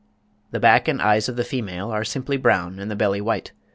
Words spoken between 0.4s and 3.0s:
The back and eyes of the female are simply brown, and the